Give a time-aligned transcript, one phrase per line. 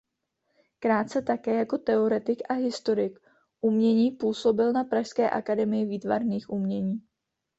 [0.79, 3.19] Krátce také jako teoretik a historik
[3.61, 7.01] umění působil na pražské Akademii výtvarných umění.